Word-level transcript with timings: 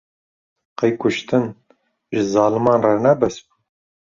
Qey 0.81 0.93
kuştin, 1.03 1.45
ji 2.15 2.21
zaliman 2.33 2.79
re 2.85 2.93
ne 3.03 3.13
bes 3.19 3.35
bû 3.45 3.53